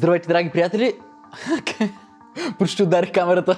Здравейте, 0.00 0.28
драги 0.28 0.50
приятели! 0.50 0.92
Почти 2.58 2.82
ударих 2.82 3.12
камерата. 3.12 3.56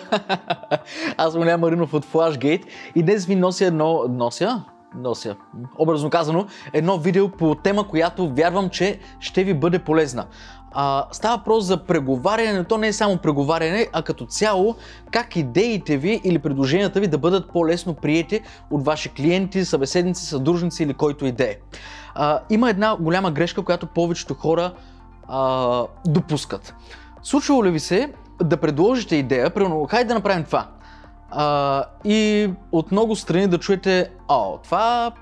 Аз 1.16 1.32
съм 1.32 1.42
Лян 1.42 1.60
Маринов 1.60 1.94
от 1.94 2.06
Flashgate 2.06 2.62
и 2.94 3.02
днес 3.02 3.26
ви 3.26 3.36
нося 3.36 3.64
едно... 3.64 4.04
Нося? 4.08 4.64
Нося. 4.96 5.36
Образно 5.78 6.10
казано, 6.10 6.46
едно 6.72 6.98
видео 6.98 7.28
по 7.28 7.54
тема, 7.54 7.88
която 7.88 8.28
вярвам, 8.28 8.70
че 8.70 8.98
ще 9.20 9.44
ви 9.44 9.54
бъде 9.54 9.78
полезна. 9.78 10.26
А, 10.72 11.06
става 11.12 11.36
въпрос 11.36 11.64
за 11.64 11.84
преговаряне, 11.84 12.58
но 12.58 12.64
то 12.64 12.78
не 12.78 12.88
е 12.88 12.92
само 12.92 13.16
преговаряне, 13.16 13.86
а 13.92 14.02
като 14.02 14.26
цяло 14.26 14.76
как 15.10 15.36
идеите 15.36 15.96
ви 15.96 16.20
или 16.24 16.38
предложенията 16.38 17.00
ви 17.00 17.06
да 17.06 17.18
бъдат 17.18 17.52
по-лесно 17.52 17.94
приети 17.94 18.40
от 18.70 18.84
ваши 18.84 19.08
клиенти, 19.08 19.64
събеседници, 19.64 20.26
съдружници 20.26 20.82
или 20.82 20.94
който 20.94 21.26
идея. 21.26 21.56
Има 22.50 22.70
една 22.70 22.96
голяма 23.00 23.30
грешка, 23.30 23.62
която 23.62 23.86
повечето 23.86 24.34
хора 24.34 24.72
а, 25.32 25.86
допускат. 26.06 26.74
Случвало 27.22 27.64
ли 27.64 27.70
ви 27.70 27.80
се 27.80 28.12
да 28.42 28.56
предложите 28.56 29.16
идея, 29.16 29.50
примерно, 29.50 29.86
хайде 29.90 30.08
да 30.08 30.14
направим 30.14 30.44
това, 30.44 30.66
а, 31.30 31.84
и 32.04 32.50
от 32.72 32.92
много 32.92 33.16
страни 33.16 33.46
да 33.46 33.58
чуете, 33.58 34.10
о, 34.28 34.58
това 34.58 35.12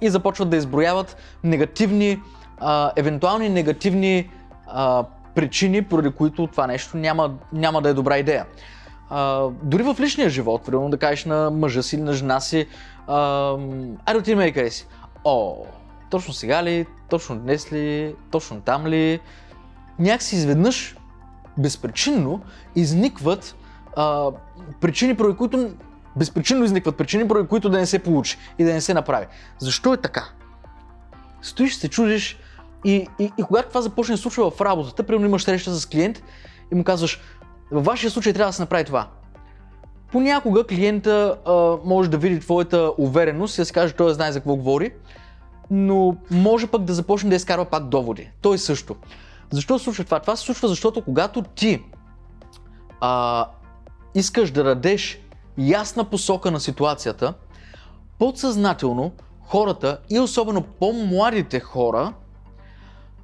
и 0.00 0.10
започват 0.10 0.50
да 0.50 0.56
изброяват 0.56 1.16
негативни, 1.44 2.20
а, 2.60 2.92
евентуални 2.96 3.48
негативни 3.48 4.30
а, 4.66 5.04
причини, 5.34 5.82
поради 5.82 6.10
които 6.10 6.46
това 6.46 6.66
нещо 6.66 6.96
няма, 6.96 7.34
няма 7.52 7.82
да 7.82 7.88
е 7.88 7.94
добра 7.94 8.18
идея. 8.18 8.46
А, 9.10 9.48
дори 9.62 9.82
в 9.82 9.96
личния 10.00 10.28
живот, 10.28 10.62
примерно 10.66 10.90
да 10.90 10.98
кажеш 10.98 11.24
на 11.24 11.50
мъжа 11.50 11.82
си 11.82 11.96
на 11.96 12.12
жена 12.12 12.40
си, 12.40 12.66
айде 14.06 14.18
отидем 14.18 14.40
и 14.40 14.52
къде 14.52 14.70
си. 14.70 14.86
О, 15.24 15.56
точно 16.10 16.34
сега 16.34 16.62
ли, 16.62 16.86
точно 17.08 17.38
днес 17.38 17.72
ли, 17.72 18.14
точно 18.30 18.60
там 18.60 18.86
ли, 18.86 19.20
някакси 20.00 20.36
изведнъж, 20.36 20.96
безпричинно, 21.58 22.40
изникват 22.76 23.56
а, 23.96 24.30
причини, 24.80 25.16
поради 25.16 25.36
които 25.36 25.70
безпричинно 26.16 26.64
изникват 26.64 26.96
причини, 26.96 27.28
поради 27.28 27.48
които 27.48 27.70
да 27.70 27.78
не 27.78 27.86
се 27.86 27.98
получи 27.98 28.38
и 28.58 28.64
да 28.64 28.72
не 28.72 28.80
се 28.80 28.94
направи. 28.94 29.26
Защо 29.58 29.94
е 29.94 29.96
така? 29.96 30.24
Стоиш, 31.42 31.74
се 31.74 31.88
чудиш 31.88 32.38
и, 32.84 33.06
и, 33.18 33.32
и 33.38 33.42
когато 33.42 33.68
това 33.68 33.82
започне 33.82 34.14
да 34.14 34.18
случва 34.18 34.50
в 34.50 34.60
работата, 34.60 35.02
примерно 35.02 35.26
имаш 35.26 35.42
среща 35.42 35.74
с 35.74 35.86
клиент 35.86 36.22
и 36.72 36.74
му 36.74 36.84
казваш, 36.84 37.20
във 37.70 37.84
вашия 37.84 38.10
случай 38.10 38.32
трябва 38.32 38.48
да 38.48 38.52
се 38.52 38.62
направи 38.62 38.84
това. 38.84 39.08
Понякога 40.12 40.66
клиента 40.66 41.36
а, 41.46 41.52
може 41.84 42.10
да 42.10 42.18
види 42.18 42.40
твоята 42.40 42.92
увереност 42.98 43.58
и 43.58 43.60
да 43.60 43.64
си 43.64 43.72
каже, 43.72 43.94
той 43.94 44.14
знае 44.14 44.32
за 44.32 44.40
какво 44.40 44.56
говори, 44.56 44.92
но 45.70 46.16
може 46.30 46.66
пък 46.66 46.82
да 46.82 46.94
започне 46.94 47.30
да 47.30 47.36
изкарва 47.36 47.64
пак 47.64 47.88
доводи. 47.88 48.30
Той 48.42 48.58
също. 48.58 48.96
Защо 49.50 49.78
се 49.78 49.84
случва 49.84 50.04
това? 50.04 50.20
Това 50.20 50.36
се 50.36 50.44
случва, 50.44 50.68
защото 50.68 51.04
когато 51.04 51.42
ти 51.42 51.84
а, 53.00 53.46
искаш 54.14 54.50
да 54.50 54.64
дадеш 54.64 55.20
ясна 55.58 56.04
посока 56.04 56.50
на 56.50 56.60
ситуацията, 56.60 57.34
подсъзнателно 58.18 59.12
хората 59.40 59.98
и 60.10 60.20
особено 60.20 60.62
по-младите 60.62 61.60
хора 61.60 62.12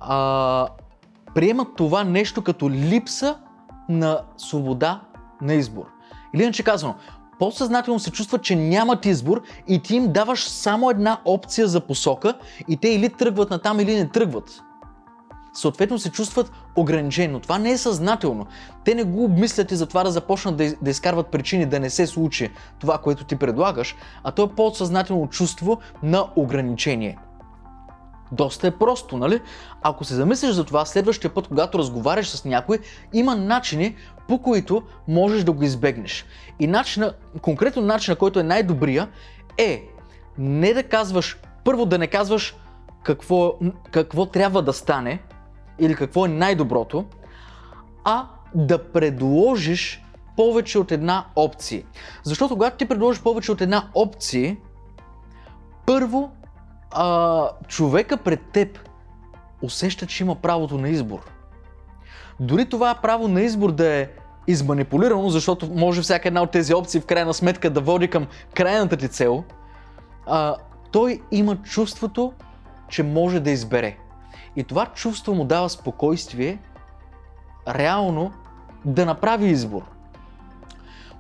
а, 0.00 0.68
приемат 1.34 1.68
това 1.76 2.04
нещо 2.04 2.42
като 2.42 2.70
липса 2.70 3.36
на 3.88 4.20
свобода 4.36 5.00
на 5.42 5.54
избор. 5.54 5.86
Или 6.34 6.42
иначе 6.42 6.62
казано, 6.62 6.94
подсъзнателно 7.38 8.00
се 8.00 8.10
чувстват, 8.10 8.42
че 8.42 8.56
нямат 8.56 9.06
избор 9.06 9.42
и 9.68 9.82
ти 9.82 9.96
им 9.96 10.12
даваш 10.12 10.48
само 10.48 10.90
една 10.90 11.20
опция 11.24 11.68
за 11.68 11.80
посока 11.80 12.34
и 12.68 12.76
те 12.76 12.88
или 12.88 13.08
тръгват 13.08 13.50
на 13.50 13.58
там 13.58 13.80
или 13.80 13.94
не 13.94 14.08
тръгват 14.08 14.62
съответно 15.56 15.98
се 15.98 16.10
чувстват 16.10 16.52
ограничени. 16.76 17.28
Но 17.28 17.40
това 17.40 17.58
не 17.58 17.70
е 17.70 17.78
съзнателно. 17.78 18.46
Те 18.84 18.94
не 18.94 19.04
го 19.04 19.24
обмислят 19.24 19.70
и 19.72 19.76
затова 19.76 20.04
да 20.04 20.10
започнат 20.10 20.56
да, 20.56 20.74
да 20.82 20.90
изкарват 20.90 21.26
причини 21.26 21.66
да 21.66 21.80
не 21.80 21.90
се 21.90 22.06
случи 22.06 22.50
това, 22.78 22.98
което 22.98 23.24
ти 23.24 23.36
предлагаш, 23.36 23.96
а 24.24 24.32
то 24.32 24.44
е 24.44 24.54
по-съзнателно 24.56 25.28
чувство 25.28 25.78
на 26.02 26.26
ограничение. 26.36 27.18
Доста 28.32 28.66
е 28.66 28.70
просто, 28.70 29.16
нали? 29.16 29.40
Ако 29.82 30.04
се 30.04 30.14
замислиш 30.14 30.50
за 30.50 30.64
това, 30.64 30.84
следващия 30.84 31.34
път, 31.34 31.48
когато 31.48 31.78
разговаряш 31.78 32.28
с 32.28 32.44
някой, 32.44 32.78
има 33.12 33.36
начини, 33.36 33.96
по 34.28 34.38
които 34.38 34.82
можеш 35.08 35.44
да 35.44 35.52
го 35.52 35.62
избегнеш. 35.62 36.24
И 36.60 36.66
начина, 36.66 37.12
конкретно 37.42 37.82
начина, 37.82 38.16
който 38.16 38.40
е 38.40 38.42
най-добрия, 38.42 39.08
е 39.58 39.82
не 40.38 40.74
да 40.74 40.82
казваш, 40.82 41.38
първо 41.64 41.86
да 41.86 41.98
не 41.98 42.06
казваш 42.06 42.56
какво, 43.02 43.54
какво 43.90 44.26
трябва 44.26 44.62
да 44.62 44.72
стане, 44.72 45.22
или 45.78 45.94
какво 45.94 46.26
е 46.26 46.28
най-доброто, 46.28 47.04
а 48.04 48.26
да 48.54 48.92
предложиш 48.92 50.04
повече 50.36 50.78
от 50.78 50.92
една 50.92 51.24
опция. 51.36 51.82
Защото 52.22 52.54
когато 52.54 52.76
ти 52.76 52.88
предложиш 52.88 53.22
повече 53.22 53.52
от 53.52 53.60
една 53.60 53.88
опция, 53.94 54.56
първо 55.86 56.30
а, 56.90 57.48
човека 57.68 58.16
пред 58.16 58.40
теб 58.52 58.78
усеща, 59.62 60.06
че 60.06 60.24
има 60.24 60.34
правото 60.34 60.78
на 60.78 60.88
избор. 60.88 61.20
Дори 62.40 62.68
това 62.68 62.94
право 62.94 63.28
на 63.28 63.42
избор 63.42 63.72
да 63.72 63.86
е 63.86 64.08
изманипулирано, 64.46 65.28
защото 65.28 65.70
може 65.74 66.02
всяка 66.02 66.28
една 66.28 66.42
от 66.42 66.50
тези 66.50 66.74
опции 66.74 67.00
в 67.00 67.06
крайна 67.06 67.34
сметка 67.34 67.70
да 67.70 67.80
води 67.80 68.08
към 68.08 68.26
крайната 68.54 68.96
ти 68.96 69.08
цел, 69.08 69.44
а, 70.26 70.56
той 70.92 71.20
има 71.30 71.56
чувството, 71.56 72.32
че 72.88 73.02
може 73.02 73.40
да 73.40 73.50
избере. 73.50 73.96
И 74.56 74.64
това 74.64 74.86
чувство 74.86 75.34
му 75.34 75.44
дава 75.44 75.68
спокойствие, 75.68 76.58
реално 77.68 78.32
да 78.84 79.06
направи 79.06 79.46
избор. 79.46 79.82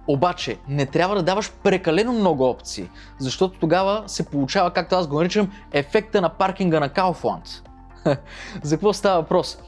Обаче 0.08 0.58
не 0.68 0.86
трябва 0.86 1.16
да 1.16 1.22
даваш 1.22 1.52
прекалено 1.52 2.12
много 2.12 2.50
опции, 2.50 2.88
защото 3.18 3.58
тогава 3.58 4.04
се 4.06 4.26
получава, 4.26 4.70
както 4.70 4.94
аз 4.94 5.06
го 5.06 5.16
наричам, 5.16 5.52
ефекта 5.72 6.20
на 6.20 6.28
паркинга 6.28 6.80
на 6.80 6.88
Kaufland. 6.88 7.62
За 8.62 8.76
какво 8.76 8.92
става 8.92 9.20
въпрос? 9.20 9.58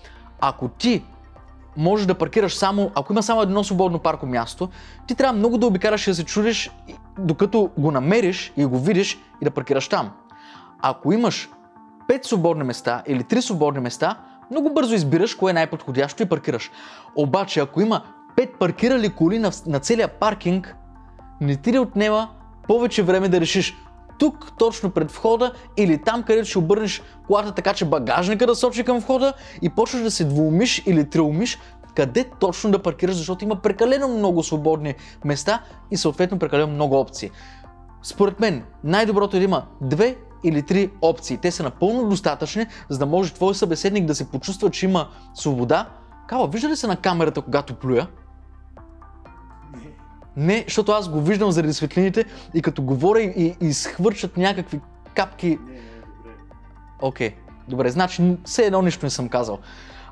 Ако 0.41 0.69
ти 0.69 1.05
можеш 1.77 2.07
да 2.07 2.15
паркираш 2.15 2.55
само, 2.55 2.91
ако 2.95 3.13
има 3.13 3.23
само 3.23 3.43
едно 3.43 3.65
свободно 3.65 3.99
парко 3.99 4.27
място, 4.27 4.69
ти 5.07 5.15
трябва 5.15 5.39
много 5.39 5.59
да 5.59 5.67
обикараш 5.67 6.07
и 6.07 6.11
да 6.11 6.15
се 6.15 6.25
чудиш, 6.25 6.71
докато 7.19 7.71
го 7.79 7.91
намериш 7.91 8.53
и 8.57 8.65
го 8.65 8.79
видиш 8.79 9.19
и 9.43 9.45
да 9.45 9.51
паркираш 9.51 9.89
там. 9.89 10.11
Ако 10.83 11.13
имаш 11.13 11.51
5 12.09 12.27
свободни 12.27 12.65
места 12.65 13.03
или 13.07 13.21
3 13.21 13.41
свободни 13.41 13.81
места, 13.81 14.19
много 14.51 14.75
бързо 14.75 14.95
избираш 14.95 15.35
кое 15.35 15.51
е 15.51 15.55
най-подходящо 15.55 16.23
и 16.23 16.27
паркираш. 16.27 16.71
Обаче, 17.17 17.61
ако 17.61 17.81
има 17.81 18.03
5 18.37 18.59
паркирали 18.59 19.09
коли 19.09 19.39
на, 19.39 19.51
на 19.67 19.81
целия 19.81 20.09
паркинг, 20.09 20.77
не 21.41 21.57
ти 21.57 21.73
ли 21.73 21.79
отнема 21.79 22.29
повече 22.69 23.03
време 23.03 23.29
да 23.29 23.41
решиш 23.41 23.77
тук, 24.19 24.53
точно 24.59 24.91
пред 24.91 25.11
входа 25.11 25.53
или 25.77 26.03
там, 26.03 26.23
където 26.23 26.49
ще 26.49 26.59
обърнеш 26.59 27.03
колата 27.27 27.53
така, 27.53 27.75
че 27.75 27.85
багажника 27.85 28.47
да 28.47 28.55
сочи 28.55 28.85
към 28.85 28.99
входа 28.99 29.33
и 29.63 29.69
почваш 29.69 30.03
да 30.03 30.11
се 30.11 30.25
двумиш 30.25 30.83
или 30.87 31.11
триумиш 31.11 31.59
къде 31.95 32.25
точно 32.41 32.71
да 32.71 32.83
паркираш, 32.83 33.17
защото 33.17 33.45
има 33.45 33.57
прекалено 33.57 34.09
много 34.09 34.43
свободни 34.43 34.95
места 35.25 35.63
и 35.91 35.97
съответно 35.97 36.39
прекалено 36.39 36.73
много 36.73 37.01
опции. 37.01 37.31
Според 38.03 38.41
мен 38.41 38.65
най-доброто 38.85 39.37
е 39.37 39.41
да 39.41 39.45
има 39.45 39.67
две 39.81 40.17
или 40.45 40.63
три 40.63 40.91
опции. 41.03 41.37
Те 41.37 41.51
са 41.51 41.63
напълно 41.63 42.09
достатъчни, 42.09 42.67
за 42.89 42.99
да 42.99 43.07
може 43.07 43.35
твой 43.35 43.55
събеседник 43.55 44.05
да 44.05 44.15
се 44.15 44.31
почувства, 44.31 44.71
че 44.71 44.87
има 44.87 45.09
свобода. 45.35 45.89
Кава, 46.27 46.49
вижда 46.49 46.69
ли 46.69 46.77
се 46.77 46.87
на 46.87 46.97
камерата, 46.97 47.43
когато 47.43 47.75
плюя? 47.75 48.07
Не. 49.75 49.91
Не, 50.37 50.65
защото 50.67 50.93
аз 50.93 51.09
го 51.09 51.21
виждам 51.21 51.51
заради 51.51 51.73
светлините 51.73 52.25
и 52.55 52.63
като 52.63 52.83
говоря 52.83 53.21
и, 53.21 53.57
и 53.61 53.67
изхвърчат 53.67 54.37
някакви 54.37 54.81
капки. 55.15 55.49
Не, 55.49 55.73
не, 55.73 55.81
добре. 56.17 56.33
Окей, 57.01 57.31
okay. 57.31 57.35
добре, 57.69 57.91
значи 57.91 58.37
все 58.45 58.63
едно 58.63 58.83
нищо 58.83 59.07
не 59.07 59.11
съм 59.11 59.29
казал. 59.29 59.59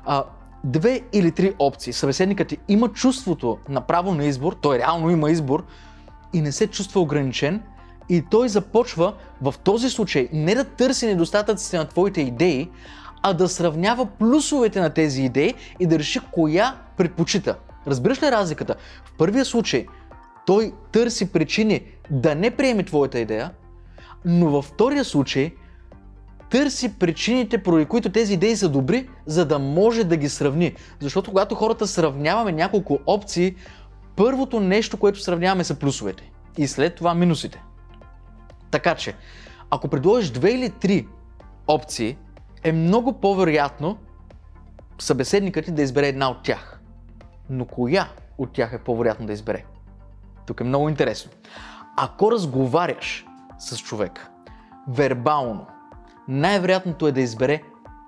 А, 0.05 0.23
две 0.63 1.01
или 1.13 1.31
три 1.31 1.53
опции. 1.59 1.93
Събеседникът 1.93 2.53
има 2.67 2.89
чувството 2.89 3.57
на 3.69 3.81
право 3.81 4.13
на 4.13 4.25
избор, 4.25 4.53
той 4.61 4.77
реално 4.77 5.09
има 5.09 5.31
избор 5.31 5.65
и 6.33 6.41
не 6.41 6.51
се 6.51 6.67
чувства 6.67 7.01
ограничен 7.01 7.63
и 8.09 8.23
той 8.31 8.49
започва 8.49 9.13
в 9.41 9.53
този 9.63 9.89
случай 9.89 10.29
не 10.33 10.55
да 10.55 10.63
търси 10.63 11.07
недостатъците 11.07 11.77
на 11.77 11.85
твоите 11.85 12.21
идеи, 12.21 12.69
а 13.21 13.33
да 13.33 13.49
сравнява 13.49 14.05
плюсовете 14.05 14.81
на 14.81 14.89
тези 14.89 15.21
идеи 15.21 15.53
и 15.79 15.87
да 15.87 15.99
реши 15.99 16.19
коя 16.31 16.75
предпочита. 16.97 17.55
Разбираш 17.87 18.23
ли 18.23 18.31
разликата? 18.31 18.75
В 19.05 19.11
първия 19.17 19.45
случай 19.45 19.85
той 20.45 20.73
търси 20.91 21.31
причини 21.31 21.81
да 22.11 22.35
не 22.35 22.51
приеме 22.51 22.83
твоята 22.83 23.19
идея, 23.19 23.51
но 24.25 24.49
във 24.49 24.65
втория 24.65 25.05
случай 25.05 25.53
търси 26.49 26.99
причините, 26.99 27.63
поради 27.63 27.85
които 27.85 28.11
тези 28.11 28.33
идеи 28.33 28.55
са 28.55 28.69
добри, 28.69 29.09
за 29.25 29.45
да 29.45 29.59
може 29.59 30.03
да 30.03 30.17
ги 30.17 30.29
сравни. 30.29 30.75
Защото 30.99 31.29
когато 31.31 31.55
хората 31.55 31.87
сравняваме 31.87 32.51
няколко 32.51 32.99
опции, 33.05 33.55
първото 34.15 34.59
нещо, 34.59 34.97
което 34.97 35.19
сравняваме 35.19 35.63
са 35.63 35.75
плюсовете 35.75 36.31
и 36.57 36.67
след 36.67 36.95
това 36.95 37.13
минусите. 37.13 37.63
Така 38.71 38.95
че, 38.95 39.15
ако 39.69 39.87
предложиш 39.87 40.29
две 40.29 40.51
или 40.51 40.69
три 40.69 41.07
опции, 41.67 42.17
е 42.63 42.71
много 42.71 43.13
по-вероятно 43.13 43.97
събеседникът 44.99 45.65
ти 45.65 45.71
да 45.71 45.81
избере 45.81 46.07
една 46.07 46.29
от 46.29 46.43
тях. 46.43 46.81
Но 47.49 47.65
коя 47.65 48.07
от 48.37 48.53
тях 48.53 48.73
е 48.73 48.83
по-вероятно 48.83 49.25
да 49.25 49.33
избере? 49.33 49.65
Тук 50.45 50.59
е 50.59 50.63
много 50.63 50.89
интересно. 50.89 51.31
Ако 51.97 52.31
разговаряш 52.31 53.25
с 53.57 53.77
човек 53.77 54.29
вербално, 54.87 55.65
най-вероятното 56.27 57.07
е 57.07 57.11
да 57.11 57.21
избере 57.21 57.61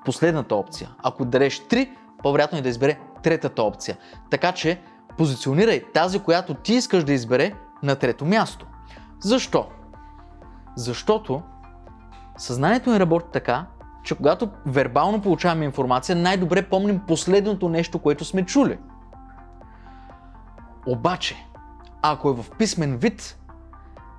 последната 0.05 0.55
опция. 0.55 0.89
Ако 1.03 1.25
дадеш 1.25 1.67
три, 1.67 1.91
по-вероятно 2.23 2.57
е 2.57 2.61
да 2.61 2.69
избере 2.69 2.99
третата 3.23 3.63
опция. 3.63 3.97
Така 4.29 4.51
че 4.51 4.81
позиционирай 5.17 5.83
тази, 5.93 6.19
която 6.19 6.53
ти 6.53 6.73
искаш 6.73 7.03
да 7.03 7.13
избере 7.13 7.53
на 7.83 7.95
трето 7.95 8.25
място. 8.25 8.65
Защо? 9.19 9.67
Защото 10.79 11.41
съзнанието 12.37 12.91
ни 12.91 12.99
работи 12.99 13.25
така, 13.33 13.65
че 14.03 14.15
когато 14.15 14.49
вербално 14.65 15.21
получаваме 15.21 15.65
информация, 15.65 16.15
най-добре 16.15 16.69
помним 16.69 17.01
последното 17.07 17.69
нещо, 17.69 17.99
което 17.99 18.25
сме 18.25 18.45
чули. 18.45 18.77
Обаче, 20.87 21.45
ако 22.01 22.29
е 22.29 22.33
в 22.33 22.45
писмен 22.57 22.97
вид, 22.97 23.37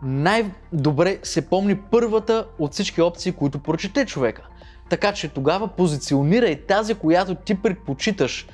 най-добре 0.03 1.19
се 1.23 1.49
помни 1.49 1.77
първата 1.81 2.47
от 2.59 2.73
всички 2.73 3.03
опции, 3.03 3.33
които 3.33 3.63
прочете 3.63 4.07
човека. 4.07 4.49
Така 4.91 5.13
че 5.13 5.29
тогава 5.29 5.69
позиционирай 5.69 6.67
тази, 6.67 6.95
която 6.95 7.35
ти 7.35 7.63
предпочиташ 7.63 8.49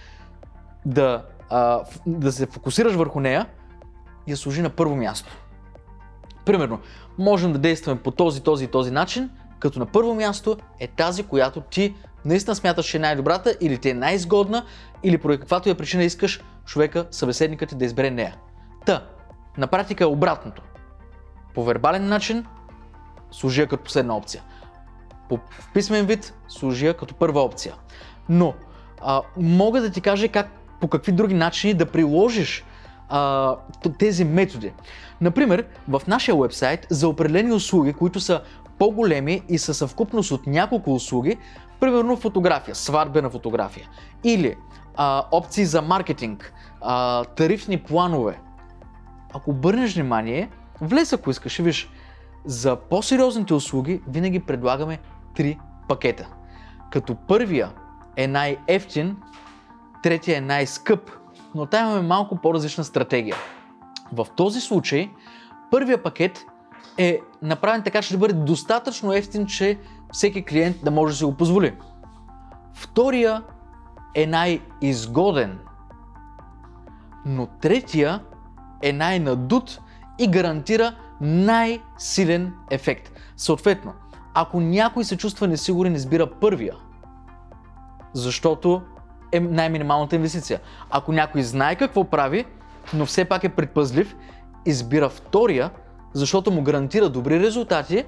да, 0.84 1.24
а, 1.50 1.80
да 2.06 2.32
се 2.32 2.46
фокусираш 2.46 2.94
върху 2.94 3.20
нея 3.20 3.46
и 4.26 4.30
я 4.30 4.36
служи 4.36 4.62
на 4.62 4.70
първо 4.70 4.96
място. 4.96 5.45
Примерно, 6.46 6.80
можем 7.18 7.52
да 7.52 7.58
действаме 7.58 8.00
по 8.02 8.10
този, 8.10 8.42
този 8.42 8.64
и 8.64 8.68
този 8.68 8.90
начин, 8.90 9.30
като 9.58 9.78
на 9.78 9.86
първо 9.86 10.14
място 10.14 10.56
е 10.80 10.86
тази, 10.86 11.22
която 11.22 11.60
ти 11.60 11.94
наистина 12.24 12.56
смяташ, 12.56 12.86
че 12.86 12.96
е 12.96 13.00
най-добрата 13.00 13.56
или 13.60 13.78
ти 13.78 13.90
е 13.90 13.94
най-изгодна, 13.94 14.64
или 15.02 15.18
по 15.18 15.28
каквато 15.28 15.68
е 15.68 15.74
причина 15.74 16.04
искаш 16.04 16.40
човека, 16.64 17.06
събеседникът 17.10 17.68
ти 17.68 17.74
да 17.74 17.84
избере 17.84 18.10
нея. 18.10 18.36
Та, 18.86 19.06
на 19.58 19.66
практика 19.66 20.04
е 20.04 20.06
обратното. 20.06 20.62
По 21.54 21.64
вербален 21.64 22.08
начин 22.08 22.46
служи 23.30 23.60
я 23.60 23.66
като 23.66 23.84
последна 23.84 24.16
опция. 24.16 24.42
По 25.28 25.38
писмен 25.74 26.06
вид 26.06 26.34
служи 26.48 26.86
я 26.86 26.94
като 26.94 27.14
първа 27.14 27.40
опция. 27.40 27.74
Но 28.28 28.54
а, 29.00 29.22
мога 29.36 29.80
да 29.80 29.90
ти 29.90 30.00
кажа 30.00 30.28
как, 30.28 30.48
по 30.80 30.88
какви 30.88 31.12
други 31.12 31.34
начини 31.34 31.74
да 31.74 31.86
приложиш 31.86 32.64
а, 33.08 33.56
тези 33.98 34.24
методи. 34.24 34.72
Например, 35.20 35.66
в 35.88 36.02
нашия 36.08 36.36
вебсайт 36.36 36.86
за 36.90 37.08
определени 37.08 37.52
услуги, 37.52 37.92
които 37.92 38.20
са 38.20 38.40
по-големи 38.78 39.42
и 39.48 39.58
са 39.58 39.74
съвкупност 39.74 40.30
от 40.30 40.46
няколко 40.46 40.94
услуги, 40.94 41.36
примерно 41.80 42.16
фотография, 42.16 42.74
сватбена 42.74 43.30
фотография, 43.30 43.88
или 44.24 44.56
а, 44.96 45.22
опции 45.32 45.64
за 45.64 45.82
маркетинг, 45.82 46.52
а, 46.80 47.24
тарифни 47.24 47.78
планове. 47.78 48.38
Ако 49.34 49.50
обърнеш 49.50 49.94
внимание, 49.94 50.50
влез 50.80 51.12
ако 51.12 51.30
искаш 51.30 51.58
и 51.58 51.62
виж, 51.62 51.90
за 52.44 52.76
по-сериозните 52.76 53.54
услуги 53.54 54.02
винаги 54.08 54.40
предлагаме 54.40 54.98
три 55.34 55.58
пакета. 55.88 56.28
Като 56.90 57.14
първия 57.14 57.70
е 58.16 58.26
най-ефтин, 58.26 59.16
третия 60.02 60.38
е 60.38 60.40
най-скъп, 60.40 61.10
но 61.56 61.66
там 61.66 61.86
имаме 61.86 62.08
малко 62.08 62.36
по-различна 62.36 62.84
стратегия. 62.84 63.36
В 64.12 64.26
този 64.36 64.60
случай, 64.60 65.10
първия 65.70 66.02
пакет 66.02 66.44
е 66.98 67.20
направен 67.42 67.82
така, 67.82 68.02
че 68.02 68.12
да 68.12 68.18
бъде 68.18 68.34
достатъчно 68.34 69.12
ефтин, 69.12 69.46
че 69.46 69.78
всеки 70.12 70.44
клиент 70.44 70.76
да 70.84 70.90
може 70.90 71.12
да 71.12 71.16
си 71.16 71.24
го 71.24 71.36
позволи. 71.36 71.74
Втория 72.74 73.42
е 74.14 74.26
най-изгоден, 74.26 75.58
но 77.26 77.46
третия 77.46 78.22
е 78.82 78.92
най-надут 78.92 79.80
и 80.18 80.30
гарантира 80.30 80.94
най-силен 81.20 82.54
ефект. 82.70 83.12
Съответно, 83.36 83.92
ако 84.34 84.60
някой 84.60 85.04
се 85.04 85.16
чувства 85.16 85.48
несигурен, 85.48 85.94
избира 85.94 86.30
първия, 86.30 86.74
защото 88.12 88.82
е 89.36 89.40
най-минималната 89.40 90.16
инвестиция. 90.16 90.60
Ако 90.90 91.12
някой 91.12 91.42
знае 91.42 91.76
какво 91.76 92.04
прави, 92.04 92.44
но 92.94 93.06
все 93.06 93.24
пак 93.24 93.44
е 93.44 93.48
предпазлив, 93.48 94.16
избира 94.66 95.08
втория, 95.08 95.70
защото 96.12 96.50
му 96.50 96.62
гарантира 96.62 97.08
добри 97.08 97.40
резултати, 97.40 98.04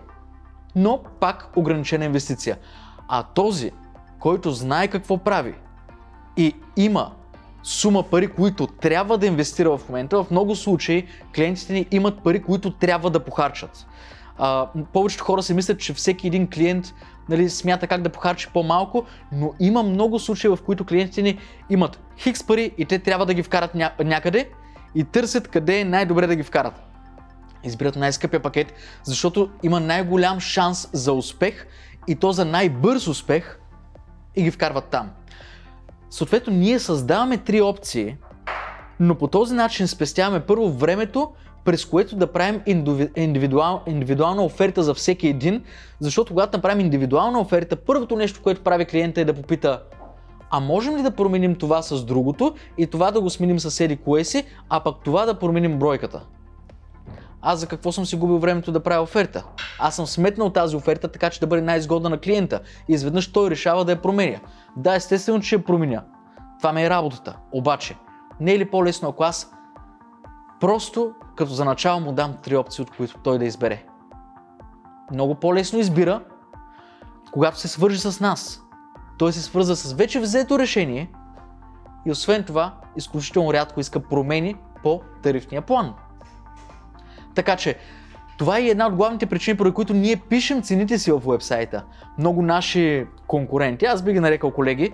но 0.77 1.01
пак 1.21 1.51
ограничена 1.57 2.05
инвестиция. 2.05 2.59
А 3.09 3.23
този, 3.23 3.73
който 4.19 4.51
знае 4.51 4.89
какво 4.89 5.19
прави 5.19 5.55
и 6.37 6.55
има 6.77 7.13
сума 7.63 8.03
пари, 8.03 8.29
които 8.29 8.67
трябва 8.67 9.19
да 9.19 9.27
инвестира 9.27 9.79
в 9.79 9.89
момента, 9.89 10.25
в 10.25 10.31
много 10.31 10.57
случаи 10.57 11.07
клиентите 11.35 11.73
ни 11.73 11.87
имат 11.91 12.23
пари, 12.23 12.43
които 12.43 12.71
трябва 12.71 13.11
да 13.11 13.25
похарчат. 13.25 13.87
А, 14.39 14.69
повечето 14.93 15.25
хора 15.25 15.43
си 15.43 15.55
мислят, 15.55 15.81
че 15.81 15.95
всеки 15.95 16.27
един 16.27 16.51
клиент 16.51 16.95
нали, 17.29 17.51
смята 17.51 17.87
как 17.87 18.03
да 18.03 18.09
похарчи 18.09 18.49
по-малко, 18.53 19.05
но 19.33 19.53
има 19.61 19.83
много 19.83 20.19
случаи, 20.19 20.51
в 20.51 20.59
които 20.67 20.85
клиентите 20.85 21.23
ни 21.23 21.39
имат 21.71 22.01
хикс 22.19 22.47
пари 22.47 22.73
и 22.79 22.85
те 22.85 22.99
трябва 22.99 23.27
да 23.27 23.35
ги 23.35 23.43
вкарат 23.43 23.75
ня- 23.75 24.05
някъде 24.05 24.51
и 24.95 25.05
търсят 25.05 25.49
къде 25.49 25.81
е 25.81 25.85
най-добре 25.85 26.27
да 26.27 26.37
ги 26.37 26.43
вкарат. 26.43 26.83
Избират 27.65 27.97
най-скъпия 27.97 28.41
пакет, 28.41 28.75
защото 29.05 29.51
има 29.63 29.81
най-голям 29.81 30.41
шанс 30.41 30.89
за 30.93 31.13
успех 31.13 31.67
и 32.07 32.15
то 32.15 32.33
за 32.33 32.45
най-бърз 32.45 33.07
успех 33.09 33.61
и 34.37 34.43
ги 34.43 34.51
вкарват 34.51 34.85
там. 34.85 35.11
Съответно, 36.11 36.53
ние 36.53 36.79
създаваме 36.79 37.37
три 37.37 37.61
опции, 37.61 38.17
но 39.01 39.15
по 39.15 39.29
този 39.29 39.55
начин 39.55 39.89
спестяваме 39.89 40.41
първо 40.41 40.71
времето, 40.71 41.33
през 41.69 41.85
което 41.85 42.17
да 42.17 42.33
правим 42.33 42.61
индивидуал, 43.17 43.83
индивидуална 43.87 44.45
оферта 44.45 44.83
за 44.83 44.95
всеки 44.95 45.29
един, 45.29 45.65
защото 46.01 46.33
когато 46.33 46.57
направим 46.57 46.81
индивидуална 46.81 47.41
оферта, 47.41 47.77
първото 47.77 48.17
нещо, 48.17 48.43
което 48.43 48.63
прави 48.63 48.85
клиента 48.85 49.21
е 49.21 49.25
да 49.25 49.35
попита 49.35 49.83
а 50.51 50.61
можем 50.61 50.97
ли 50.97 51.03
да 51.03 51.11
променим 51.11 51.55
това 51.55 51.83
с 51.83 52.05
другото 52.05 52.55
и 52.79 52.87
това 52.87 53.11
да 53.11 53.21
го 53.21 53.31
сменим 53.31 53.61
с 53.61 53.81
еди 53.81 53.97
кое 53.97 54.25
си, 54.25 54.45
а 54.69 54.81
пък 54.81 54.97
това 55.05 55.27
да 55.27 55.39
променим 55.39 55.79
бройката? 55.79 56.21
Аз 57.43 57.61
за 57.61 57.67
какво 57.67 57.93
съм 57.93 58.07
си 58.07 58.17
губил 58.17 58.39
времето 58.39 58.73
да 58.73 58.81
правя 58.81 59.03
оферта? 59.03 59.45
Аз 59.79 59.97
съм 59.97 60.07
сметнал 60.07 60.51
тази 60.51 60.77
оферта 60.77 61.09
така, 61.09 61.31
че 61.31 61.41
да 61.41 61.47
бъде 61.47 61.63
най-изгодна 61.63 62.09
на 62.09 62.19
клиента 62.19 62.61
и 62.89 62.93
изведнъж 62.93 63.33
той 63.33 63.51
решава 63.51 63.85
да 63.85 63.93
я 63.93 64.03
променя. 64.03 64.39
Да, 64.77 64.95
естествено, 64.95 65.41
че 65.41 65.55
я 65.55 65.65
променя. 65.65 66.05
Това 66.59 66.73
ме 66.73 66.85
е 66.85 66.91
работата. 66.91 67.37
Обаче, 67.53 67.97
не 68.41 68.53
е 68.53 68.59
ли 68.59 68.71
по-лесно, 68.71 69.09
ако 69.09 69.25
аз 69.25 69.53
просто 70.61 71.13
като 71.37 71.53
за 71.53 71.65
начало 71.65 72.01
му 72.01 72.13
дам 72.13 72.37
три 72.43 72.57
опции, 72.57 72.83
от 72.83 72.91
които 72.91 73.19
той 73.19 73.39
да 73.39 73.45
избере? 73.45 73.85
Много 75.13 75.35
по-лесно 75.35 75.79
избира, 75.79 76.25
когато 77.33 77.59
се 77.59 77.69
свържи 77.69 77.99
с 77.99 78.21
нас. 78.21 78.63
Той 79.19 79.33
се 79.33 79.43
свърза 79.43 79.77
с 79.77 79.93
вече 79.93 80.21
взето 80.21 80.59
решение 80.59 81.11
и 82.07 82.11
освен 82.11 82.45
това, 82.45 82.75
изключително 82.97 83.53
рядко 83.53 83.81
иска 83.81 84.01
промени 84.01 84.57
по 84.83 85.01
тарифния 85.23 85.63
план. 85.63 85.95
Така 87.35 87.57
че, 87.57 87.79
това 88.39 88.59
е 88.59 88.63
една 88.63 88.87
от 88.87 88.95
главните 88.95 89.27
причини, 89.27 89.57
поради 89.57 89.75
които 89.75 89.95
ние 89.95 90.17
пишем 90.17 90.63
цените 90.63 90.99
си 90.99 91.13
в 91.13 91.23
вебсайта. 91.27 91.85
Много 92.19 92.43
наши 92.43 93.07
конкуренти, 93.27 93.85
аз 93.85 94.03
би 94.03 94.13
ги 94.13 94.21
нарекал 94.21 94.51
колеги, 94.51 94.93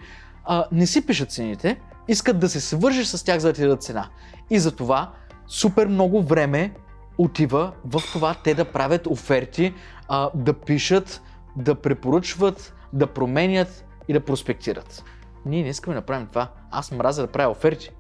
не 0.73 0.87
си 0.87 1.07
пишат 1.07 1.33
цените, 1.33 1.81
искат 2.09 2.39
да 2.39 2.49
се 2.49 2.61
свържиш 2.61 3.07
с 3.07 3.25
тях 3.25 3.39
за 3.39 3.49
да 3.49 3.53
ти 3.53 3.61
дадат 3.61 3.83
цена. 3.83 4.09
И 4.51 4.59
затова 4.59 5.13
супер 5.47 5.87
много 5.87 6.23
време 6.23 6.75
отива 7.19 7.73
в 7.85 8.03
това 8.13 8.35
те 8.45 8.55
да 8.55 8.65
правят 8.65 9.07
оферти, 9.07 9.75
а, 10.09 10.31
да 10.35 10.53
пишат, 10.53 11.23
да 11.57 11.75
препоръчват, 11.75 12.75
да 12.93 13.07
променят 13.07 13.85
и 14.09 14.13
да 14.13 14.21
проспектират. 14.21 15.05
Ние 15.47 15.63
не 15.63 15.69
искаме 15.69 15.95
да 15.95 16.01
направим 16.01 16.27
това. 16.27 16.49
Аз 16.71 16.93
мразя 16.93 17.23
да 17.23 17.33
правя 17.33 17.51
оферти. 17.51 17.91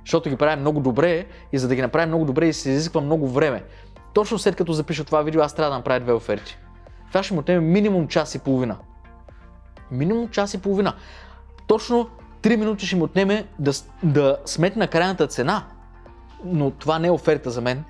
Защото 0.00 0.30
ги 0.30 0.36
правим 0.36 0.60
много 0.60 0.80
добре 0.80 1.26
и 1.52 1.58
за 1.58 1.68
да 1.68 1.74
ги 1.74 1.82
направим 1.82 2.08
много 2.08 2.24
добре 2.24 2.46
и 2.46 2.52
се 2.52 2.70
изисква 2.70 3.00
много 3.00 3.28
време. 3.28 3.64
Точно 4.14 4.38
след 4.38 4.56
като 4.56 4.72
запиша 4.72 5.04
това 5.04 5.22
видео, 5.22 5.40
аз 5.40 5.54
трябва 5.54 5.70
да 5.70 5.76
направя 5.76 6.00
две 6.00 6.12
оферти. 6.12 6.58
Това 7.08 7.22
ще 7.22 7.34
му 7.34 7.40
отнеме 7.40 7.60
минимум 7.60 8.08
час 8.08 8.34
и 8.34 8.38
половина. 8.38 8.76
Минимум 9.90 10.28
час 10.28 10.54
и 10.54 10.58
половина. 10.58 10.94
Точно 11.66 12.08
3 12.42 12.56
минути 12.56 12.86
ще 12.86 12.96
му 12.96 13.04
отнеме 13.04 13.46
да, 13.58 13.72
да 14.02 14.36
сметна 14.44 14.88
крайната 14.88 15.26
цена. 15.26 15.64
Но 16.44 16.70
това 16.70 16.98
не 16.98 17.08
е 17.08 17.10
оферта 17.10 17.50
за 17.50 17.60
мен. 17.60 17.84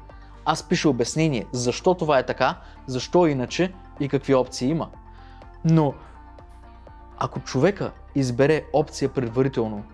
Аз 0.44 0.68
пиша 0.68 0.88
обяснение 0.88 1.46
защо 1.52 1.94
това 1.94 2.18
е 2.18 2.26
така, 2.26 2.54
защо 2.86 3.26
иначе 3.26 3.72
и 4.00 4.08
какви 4.08 4.34
опции 4.34 4.68
има. 4.68 4.88
Но 5.64 5.94
ако 7.18 7.40
човека 7.40 7.90
избере 8.14 8.64
опция 8.72 9.08
предварително, 9.08 9.84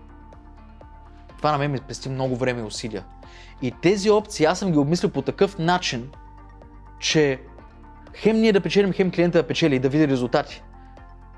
това 1.37 1.51
на 1.51 1.57
мен 1.57 1.71
ми 1.71 1.77
спести 1.77 2.09
много 2.09 2.35
време 2.35 2.61
и 2.61 2.63
усилия. 2.63 3.03
И 3.61 3.71
тези 3.81 4.09
опции 4.09 4.45
аз 4.45 4.59
съм 4.59 4.71
ги 4.71 4.77
обмислил 4.77 5.09
по 5.09 5.21
такъв 5.21 5.57
начин, 5.57 6.09
че 6.99 7.41
хем 8.15 8.37
ние 8.37 8.53
да 8.53 8.61
печелим, 8.61 8.93
хем 8.93 9.11
клиента 9.11 9.37
да 9.37 9.47
печели 9.47 9.75
и 9.75 9.79
да 9.79 9.89
види 9.89 10.07
резултати. 10.07 10.63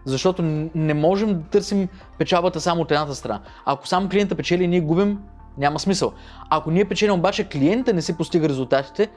Защото 0.05 0.41
не 0.75 0.93
можем 0.93 1.33
да 1.33 1.49
търсим 1.49 1.87
печалбата 2.17 2.61
само 2.61 2.81
от 2.81 2.91
едната 2.91 3.15
страна. 3.15 3.41
Ако 3.65 3.87
само 3.87 4.09
клиента 4.09 4.35
печели 4.35 4.67
ние 4.67 4.81
губим, 4.81 5.19
няма 5.57 5.79
смисъл. 5.79 6.13
Ако 6.49 6.71
ние 6.71 6.85
печелим 6.85 7.13
обаче 7.13 7.49
клиента 7.49 7.93
не 7.93 8.01
си 8.01 8.17
постига 8.17 8.49
резултатите, 8.49 9.09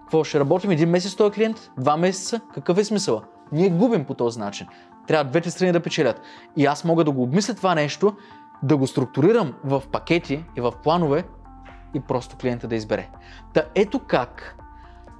какво 0.00 0.24
ще 0.24 0.40
работим 0.40 0.70
един 0.70 0.90
месец 0.90 1.14
този 1.14 1.32
клиент? 1.32 1.70
Два 1.78 1.96
месеца? 1.96 2.40
Какъв 2.54 2.78
е 2.78 2.84
смисъл? 2.84 3.22
Ние 3.52 3.70
губим 3.70 4.04
по 4.04 4.14
този 4.14 4.38
начин. 4.38 4.66
Трябва 5.06 5.30
двете 5.30 5.50
страни 5.50 5.72
да 5.72 5.80
печелят. 5.80 6.20
И 6.56 6.66
аз 6.66 6.84
мога 6.84 7.04
да 7.04 7.10
го 7.10 7.22
обмисля 7.22 7.54
това 7.54 7.74
нещо, 7.74 8.16
да 8.62 8.76
го 8.76 8.86
структурирам 8.86 9.54
в 9.64 9.82
пакети 9.92 10.44
и 10.56 10.60
в 10.60 10.72
планове 10.82 11.24
и 11.94 12.00
просто 12.00 12.36
клиента 12.36 12.68
да 12.68 12.74
избере. 12.74 13.08
Та 13.52 13.62
ето 13.74 13.98
как 13.98 14.56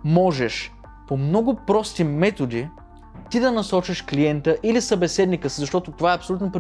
можеш 0.04 0.72
по 1.08 1.16
много 1.16 1.54
прости 1.54 2.04
методи 2.04 2.68
ти 3.30 3.40
да 3.40 3.52
насочиш 3.52 4.02
клиента 4.02 4.56
или 4.62 4.80
събеседника 4.80 5.50
си, 5.50 5.60
защото 5.60 5.92
това 5.92 6.12
е 6.12 6.16
абсолютно 6.16 6.52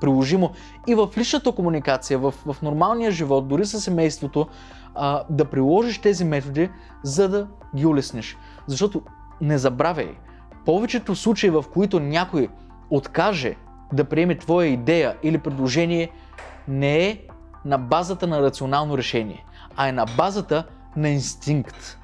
приложимо 0.00 0.50
и 0.86 0.94
в 0.94 1.08
личната 1.18 1.52
комуникация, 1.52 2.18
в, 2.18 2.34
в 2.46 2.56
нормалния 2.62 3.10
живот, 3.10 3.48
дори 3.48 3.66
със 3.66 3.84
семейството, 3.84 4.48
а, 4.94 5.24
да 5.30 5.44
приложиш 5.44 5.98
тези 5.98 6.24
методи, 6.24 6.70
за 7.02 7.28
да 7.28 7.46
ги 7.76 7.86
улесниш. 7.86 8.36
Защото 8.66 9.02
не 9.40 9.58
забравяй, 9.58 10.14
повечето 10.66 11.14
случаи, 11.14 11.50
в 11.50 11.64
които 11.72 12.00
някой 12.00 12.48
откаже 12.90 13.56
да 13.92 14.04
приеме 14.04 14.38
твоя 14.38 14.68
идея 14.68 15.16
или 15.22 15.38
предложение, 15.38 16.10
не 16.68 17.08
е 17.08 17.18
на 17.64 17.78
базата 17.78 18.26
на 18.26 18.42
рационално 18.42 18.98
решение, 18.98 19.44
а 19.76 19.88
е 19.88 19.92
на 19.92 20.06
базата 20.16 20.64
на 20.96 21.08
инстинкт. 21.08 21.98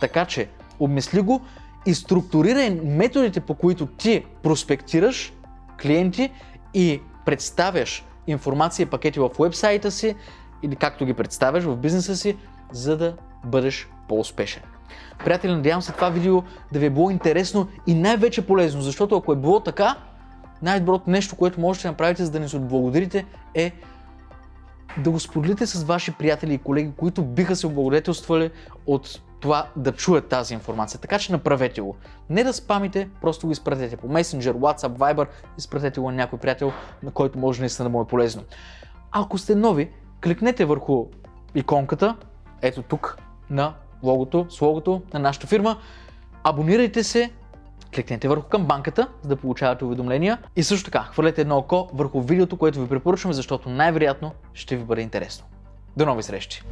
Така 0.00 0.24
че, 0.24 0.48
обмисли 0.78 1.20
го 1.20 1.40
и 1.86 1.94
структурирай 1.94 2.70
методите, 2.70 3.40
по 3.40 3.54
които 3.54 3.86
ти 3.86 4.24
проспектираш 4.42 5.32
клиенти 5.82 6.32
и 6.74 7.00
представяш 7.26 8.04
информация 8.26 8.84
и 8.84 8.86
пакети 8.86 9.20
в 9.20 9.30
вебсайта 9.38 9.90
си 9.90 10.14
или 10.62 10.76
както 10.76 11.06
ги 11.06 11.14
представяш 11.14 11.64
в 11.64 11.76
бизнеса 11.76 12.16
си, 12.16 12.36
за 12.72 12.96
да 12.96 13.16
бъдеш 13.44 13.88
по-успешен. 14.08 14.62
Приятели, 15.24 15.52
надявам 15.52 15.82
се 15.82 15.92
това 15.92 16.08
видео 16.08 16.42
да 16.72 16.78
ви 16.78 16.86
е 16.86 16.90
било 16.90 17.10
интересно 17.10 17.68
и 17.86 17.94
най-вече 17.94 18.46
полезно, 18.46 18.82
защото 18.82 19.16
ако 19.16 19.32
е 19.32 19.36
било 19.36 19.60
така, 19.60 19.96
най-доброто 20.62 21.10
нещо, 21.10 21.36
което 21.36 21.60
можете 21.60 21.88
да 21.88 21.92
направите, 21.92 22.24
за 22.24 22.30
да 22.30 22.40
ни 22.40 22.48
се 22.48 22.56
отблагодарите, 22.56 23.26
е 23.54 23.72
да 24.98 25.10
го 25.10 25.20
споделите 25.20 25.66
с 25.66 25.82
ваши 25.82 26.12
приятели 26.12 26.54
и 26.54 26.58
колеги, 26.58 26.92
които 26.96 27.22
биха 27.22 27.56
се 27.56 27.66
облагодетелствали 27.66 28.50
от 28.86 29.20
това 29.46 29.66
да 29.76 29.92
чуят 29.92 30.28
тази 30.28 30.54
информация. 30.54 31.00
Така 31.00 31.18
че 31.18 31.32
направете 31.32 31.80
го. 31.80 31.96
Не 32.30 32.44
да 32.44 32.52
спамите, 32.52 33.08
просто 33.20 33.46
го 33.46 33.52
изпратете 33.52 33.96
по 33.96 34.08
Messenger, 34.08 34.52
WhatsApp, 34.52 34.96
Viber, 34.96 35.26
изпратете 35.58 36.00
го 36.00 36.10
на 36.10 36.16
някой 36.16 36.38
приятел, 36.38 36.72
на 37.02 37.10
който 37.10 37.38
може 37.38 37.60
наистина 37.60 37.88
да 37.88 37.92
му 37.92 38.02
е 38.02 38.06
полезно. 38.06 38.42
Ако 39.10 39.38
сте 39.38 39.54
нови, 39.54 39.90
кликнете 40.22 40.64
върху 40.64 41.06
иконката, 41.54 42.16
ето 42.62 42.82
тук, 42.82 43.18
на 43.50 43.74
логото, 44.02 44.46
с 44.50 44.60
логото 44.60 45.02
на 45.14 45.20
нашата 45.20 45.46
фирма. 45.46 45.76
Абонирайте 46.44 47.04
се, 47.04 47.30
кликнете 47.94 48.28
върху 48.28 48.48
камбанката, 48.48 49.08
за 49.22 49.28
да 49.28 49.36
получавате 49.36 49.84
уведомления 49.84 50.38
и 50.56 50.62
също 50.62 50.84
така 50.84 51.02
хвърлете 51.02 51.40
едно 51.40 51.56
око 51.56 51.88
върху 51.92 52.20
видеото, 52.20 52.56
което 52.56 52.80
ви 52.80 52.88
препоръчваме, 52.88 53.34
защото 53.34 53.70
най-вероятно 53.70 54.32
ще 54.54 54.76
ви 54.76 54.84
бъде 54.84 55.02
интересно. 55.02 55.46
До 55.96 56.06
нови 56.06 56.22
срещи! 56.22 56.62